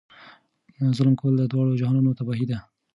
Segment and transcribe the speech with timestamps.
[0.97, 2.57] ظلم کول د دواړو جهانونو تباهي ده.